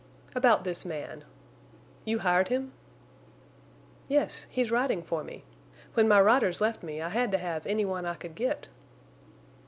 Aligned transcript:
"About 0.33 0.63
this 0.63 0.83
man. 0.83 1.23
You 2.05 2.17
hired 2.17 2.47
him?" 2.47 2.71
"Yes, 4.07 4.47
he's 4.49 4.71
riding 4.71 5.03
for 5.03 5.23
me. 5.23 5.43
When 5.93 6.07
my 6.07 6.19
riders 6.19 6.59
left 6.59 6.81
me 6.81 7.03
I 7.03 7.09
had 7.09 7.31
to 7.33 7.37
have 7.37 7.67
any 7.67 7.85
one 7.85 8.07
I 8.07 8.15
could 8.15 8.33
get." 8.33 8.67